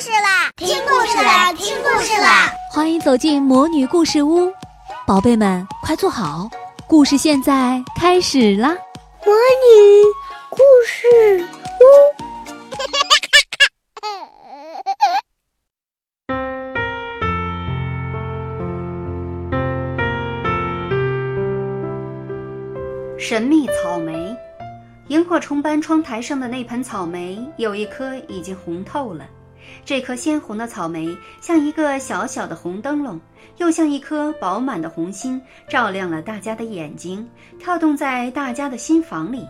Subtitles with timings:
[0.00, 0.50] 事啦！
[0.56, 1.52] 听故事啦！
[1.52, 2.50] 听故事啦！
[2.72, 4.52] 欢迎走进魔女故事屋，
[5.06, 6.48] 宝贝们快坐好，
[6.88, 8.70] 故事现在开始啦！
[9.24, 10.02] 魔女
[10.50, 11.84] 故事屋。
[23.16, 24.36] 神秘草莓，
[25.08, 29.24] 萤火虫班窗台上的那盆草莓，有一颗已经红透了。
[29.84, 33.20] 这颗鲜红的草莓像一个小小的红灯笼，
[33.58, 39.46] 又像一颗饱满的红心，照亮了大家的眼睛，跳动在大家的心房里。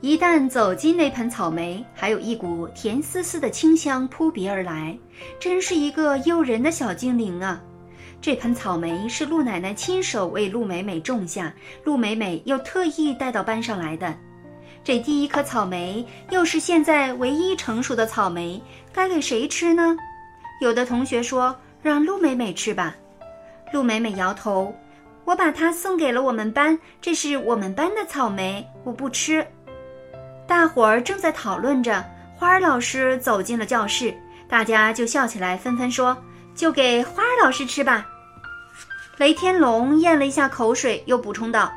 [0.00, 4.98] 一旦走进那盆草莓，还有一股甜丝丝的清香扑鼻而来，
[5.38, 7.62] 真是一个诱人的小精灵啊！
[8.20, 14.12] 这盆草莓是陆奶奶亲手为陆美美种下，陆美美又特意带到班上来的。
[14.84, 18.60] 这第一颗草莓又是现在唯一成熟的草莓，
[18.92, 19.96] 该给谁吃呢？
[20.60, 22.94] 有的同学说让陆美美吃吧。
[23.72, 24.74] 陆美美摇头，
[25.24, 29.46] 我把它送给了我们班，这是我们班的草莓，我不吃。
[30.48, 32.04] 大伙儿正在讨论着，
[32.36, 34.12] 花儿老师走进了教室，
[34.48, 36.16] 大家就笑起来，纷纷说
[36.54, 38.06] ：“就给花儿老师吃吧。”
[39.16, 41.72] 雷天龙咽了一下口水，又补充道：“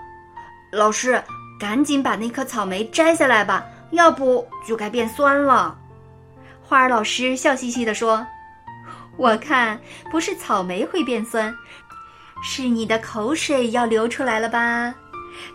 [0.73, 1.23] 老师，
[1.59, 5.77] 赶紧把那颗草莓摘下来吧，要不就该变酸了。”
[6.63, 8.25] 花儿老师笑嘻嘻地说
[9.17, 9.79] ：“我看
[10.11, 11.55] 不是草莓会变酸，
[12.43, 14.93] 是你的口水要流出来了吧？”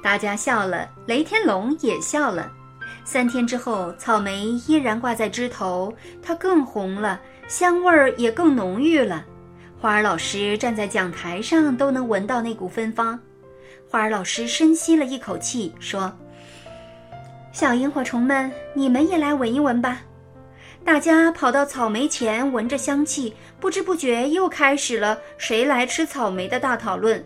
[0.03, 2.51] 大家笑了，雷天龙也笑了。
[3.05, 9.25] 三天之后，草莓依然挂在枝头，它更红了，香味儿也更浓郁了。
[9.81, 13.19] 花儿老师站在讲台上，都能闻到那股芬芳。
[13.91, 16.17] 花儿老师深吸了一口气，说
[17.51, 20.01] ：“小萤火虫们，你们也来闻一闻吧。”
[20.87, 27.23] 大家跑到草莓前，闻着香气，不知不觉又开始了谁来吃草莓的大讨论。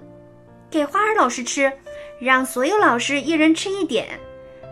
[0.70, 1.70] 给花儿老师吃，
[2.18, 4.18] 让所有老师一人吃一点。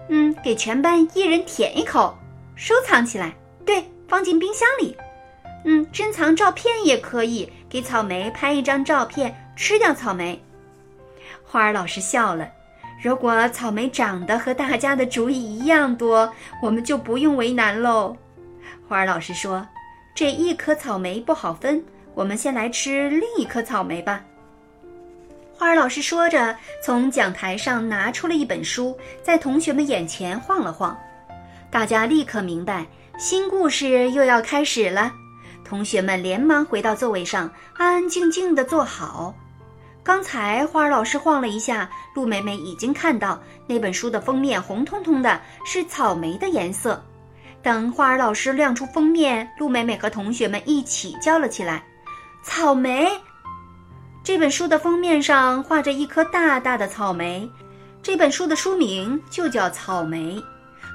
[0.08, 2.16] 嗯，给全班一人舔一口，
[2.56, 3.36] 收藏起来。
[3.66, 4.96] 对，放进冰箱里。
[5.66, 7.52] 嗯，珍藏照片也可以。
[7.68, 10.42] 给草莓拍一张照片，吃掉草莓。
[11.52, 12.48] 花儿老师笑了。
[13.02, 16.32] 如果草莓长得和大家的主意一样多，
[16.62, 18.16] 我们就不用为难喽。
[18.88, 19.66] 花儿老师说
[20.16, 24.24] ：“这一颗草莓不好分，我们先来吃另一颗草莓吧。”
[25.52, 30.98] 花儿老师说着，从讲台上拿出了一本书，在同学们眼前晃了晃。
[31.70, 32.86] 大家立刻明白，
[33.18, 35.12] 新故事又要开始了。
[35.62, 39.34] 同学们连忙回到座位上，安安静静地坐好。
[40.04, 47.00] 刚才花儿老师晃了一下，陆美美已经看到那本书的封面红彤彤的，是草莓的颜色。
[47.62, 51.84] 等花儿老师亮出封面，陆美美和同学们一起叫了起来
[52.42, 53.08] ：“草莓！”
[54.24, 57.48] 这本书的封面上画着一颗大大的草莓，
[58.02, 60.36] 这本书的书名就叫《草莓》。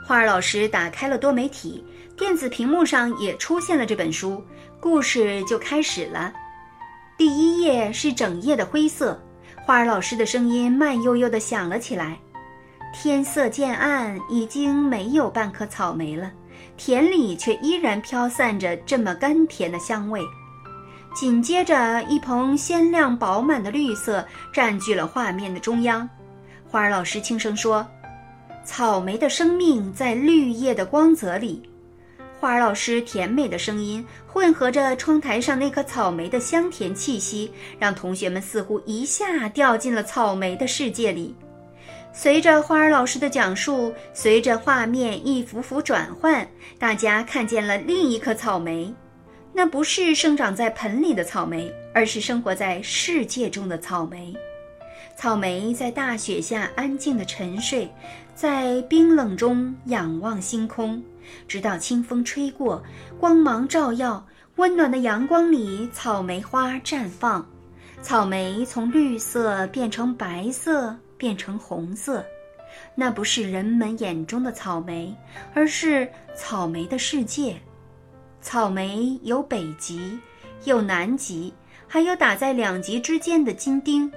[0.06, 1.84] 花儿老师打开了多媒体。
[2.18, 4.44] 电子屏幕上也出现了这本书，
[4.80, 6.34] 故事就开始了。
[7.18, 9.20] 第一页是整页的灰色，
[9.66, 12.16] 花儿老师的声音慢悠悠地响了起来
[12.94, 16.32] ：“天色渐暗，已经没有半颗草莓了，
[16.78, 20.22] 田里却依然飘散着这么甘甜的香味。”
[21.16, 24.24] 紧接着，一蓬鲜亮饱满的绿色
[24.54, 26.08] 占据了画面的中央。
[26.70, 27.84] 花儿老师轻声说
[28.64, 31.68] ：“草莓的生命在绿叶的光泽里。”
[32.40, 41.36] 花儿老师甜美的声音混合着窗台上那颗草莓的香甜气息，让同学们似乎一下掉进了草莓的世界里。
[42.14, 48.94] 随着花儿老师的讲述，随着画面一幅幅转换，大家看见了另一颗草莓。
[49.54, 54.36] 那不是生长在盆里的草莓，而是生活在世界中的草莓。
[55.16, 57.90] 草莓在大雪下安静地沉睡，
[58.36, 61.02] 在冰冷中仰望星空。
[61.48, 62.84] 直到清风吹过，
[63.20, 64.26] 光芒照耀，
[64.56, 67.46] 温暖的阳光里，草莓花绽放。
[68.02, 72.24] 草莓从绿色变成白色，变成红色。
[72.94, 75.16] 那不是人们眼中的草莓，
[75.54, 77.56] 而是草莓的世界。
[78.42, 80.18] 草莓有北极，
[80.66, 81.54] 有南极，
[81.88, 84.12] 还有打在两极之间的金钉。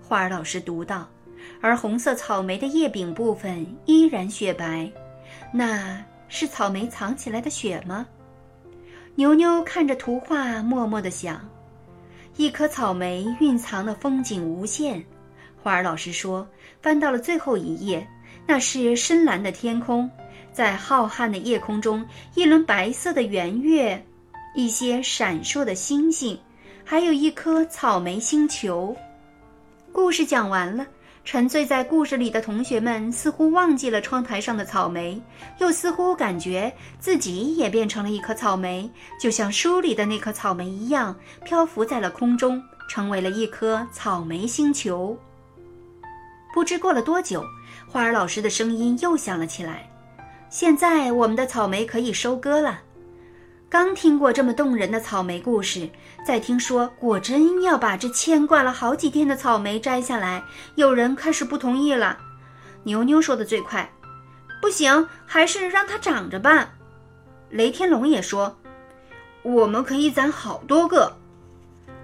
[0.00, 1.08] 花儿老师读到。
[1.60, 4.90] 而红色草莓的叶柄部分依然雪白，
[5.52, 6.04] 那。
[6.28, 8.06] 是草莓藏起来的雪吗？
[9.14, 11.40] 牛牛看着图画，默默地想：
[12.36, 15.02] 一颗草莓蕴藏的风景无限。
[15.62, 16.46] 花儿老师说，
[16.82, 18.06] 翻到了最后一页，
[18.46, 20.10] 那是深蓝的天空，
[20.52, 24.04] 在浩瀚的夜空中，一轮白色的圆月
[24.54, 26.38] 一些闪烁的星星，
[26.84, 28.94] 还有一颗草莓星球。
[29.92, 30.86] 故事讲完了，
[31.26, 35.20] 沉醉在故事里的同学们似乎忘记了窗台上的草莓，
[35.58, 38.88] 又似乎感觉自己也变成了一颗草莓，
[39.20, 41.14] 就像书里的那颗草莓一样，
[41.44, 45.18] 漂浮在了空中，成为了一颗草莓星球。
[46.54, 47.44] 不知过了多久，
[47.88, 49.90] 花儿老师的声音又响了起来。
[50.48, 52.82] 现在我们的草莓可以收割了。
[53.68, 55.88] 刚听过这么动人的草莓故事，
[56.24, 60.42] 再听说果真要把这牵挂了好几天的草莓摘下来，
[60.76, 62.16] 有人开始不同意了。
[62.84, 63.90] 牛牛说的最快
[64.62, 66.74] ：“不行，还是让它长着吧。”
[67.50, 68.56] 雷天龙也说
[69.42, 71.12] ：“我们可以攒好多个。”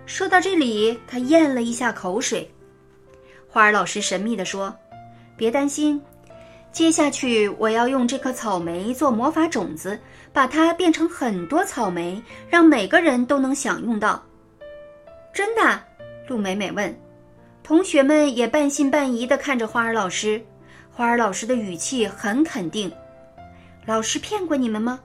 [0.04, 2.52] 说到这里，他咽了一下口水。
[3.48, 4.74] 花儿老师神秘地说
[5.38, 6.02] ：“别担心，
[6.72, 9.98] 接下去我要用这颗草莓做魔法种子，
[10.32, 14.22] 把它变成很多草莓，让每个人都能享用到。”
[15.34, 15.80] 真的？
[16.26, 16.98] 陆美美问。
[17.62, 20.42] 同学们也半信半疑地看着花儿老师。
[20.90, 22.90] 花儿老师的语气很肯定
[23.86, 24.98] ：“老师骗过你们吗？”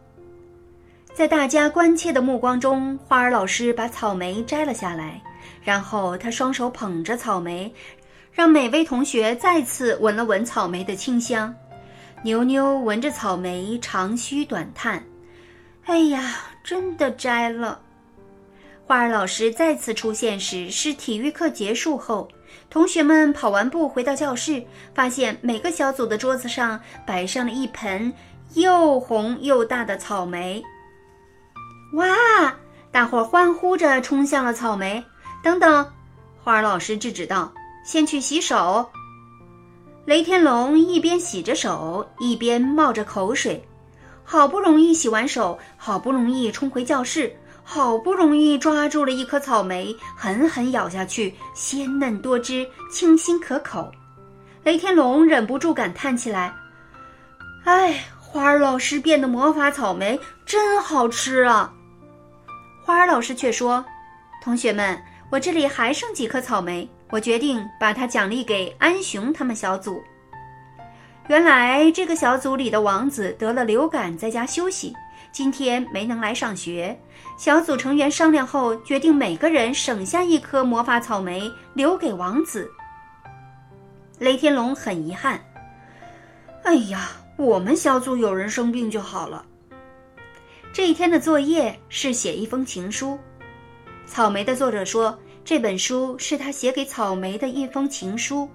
[1.13, 5.21] 在大家关切的目光中，花儿老师把草莓摘了下来，
[5.63, 7.73] 然后他双手捧着草莓。
[8.37, 11.51] 让每位同学再次闻了闻草莓的清香，
[12.21, 15.03] 牛牛闻着草莓长吁短叹
[15.85, 17.81] ：“哎呀，真的摘了。”
[18.85, 22.29] 花儿老师再次出现时是体育课结束后，
[22.69, 24.63] 同学们跑完步回到教室，
[24.93, 28.13] 发现每个小组的桌子上摆上了一盆
[28.53, 30.63] 又红又大的草莓。
[31.93, 32.05] 哇！
[32.91, 35.03] 大伙欢呼着冲向了草莓。
[35.43, 35.91] 等等，
[36.43, 37.51] 花儿老师制止道。
[37.87, 38.85] 先去洗手。
[40.03, 43.65] 雷天龙一边洗着手，一边冒着口水。
[44.25, 53.89] 好不容易洗完手，好不容易冲回教室，好不容易抓住了一颗草莓，狠狠咬下去，鲜嫩多汁，清新可口。
[54.63, 56.53] 雷天龙忍不住感叹起来
[57.63, 61.73] ：“哎，花儿老师变的魔法草莓真好吃啊！”
[62.83, 63.83] 花儿老师却说
[64.43, 65.01] ：“同学们，
[65.31, 70.03] 我这里还剩几颗草莓。”我决定把它奖励给安雄他们小组。
[71.29, 74.93] 原来这个小组里的王子得了流感，在家休息，
[75.31, 76.97] 今天没能来上学。
[77.37, 82.69] 小组成员商量后，决定每个人省下一颗魔法草莓留给王子。
[84.19, 85.39] 雷天龙很遗憾
[86.63, 89.45] ：“哎呀，我们小组有人生病就好了。”
[90.73, 93.17] 这一天的作业是写一封情书。
[94.05, 95.17] 草莓的作者说。
[95.47, 98.49] 这本书是他写给草莓的一封情书。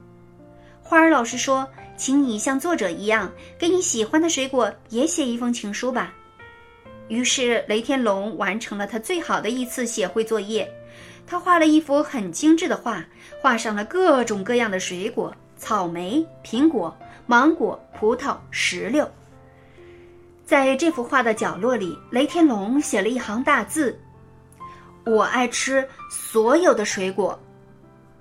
[0.83, 1.67] 花儿老师说
[1.97, 6.13] ：“请你像作者一样，给你喜欢的水果也写一封情书吧。”
[7.09, 10.71] 于是雷天龙完成了他最好的一次写绘作业。
[11.27, 13.03] 他画了一幅很精致的画，
[13.41, 16.95] 画上了各种各样的水果：草莓、苹果、
[17.27, 19.11] 芒果、葡萄、石榴。
[20.45, 23.99] 在这幅画的角落里，雷天龙写了一行大字。
[25.05, 27.39] 我爱吃所有的水果。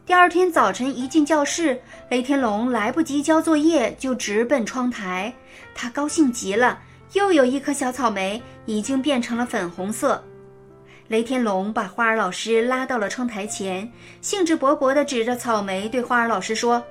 [0.05, 1.79] 第二天早晨一进教室，
[2.09, 5.33] 雷天龙来不及交作业，就直奔窗台。
[5.75, 6.79] 他高兴极了，
[7.13, 10.21] 又有一颗小草莓已经变成了粉红色。
[11.07, 13.89] 雷天龙把花儿老师拉到了窗台前，
[14.21, 16.83] 兴致勃勃地指着草莓对花儿老师说：“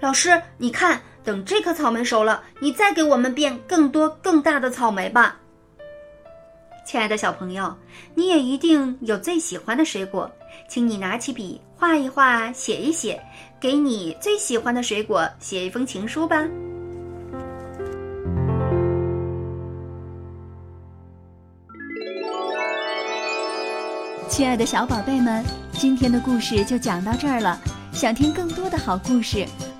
[0.00, 5.38] 老师，你看，等这颗草莓熟了，你再给我们变更多更大的草莓吧。”
[6.84, 7.74] 亲爱的小朋友，
[8.14, 10.30] 你也一定有最喜欢的水果，
[10.68, 13.20] 请你拿起笔画一画，写一写，
[13.58, 16.46] 给你最喜欢的水果写一封情书吧。
[24.28, 27.58] 亲爱的小宝贝们，今天的故事就讲到这儿了。
[27.92, 29.46] 想听更多的好故事。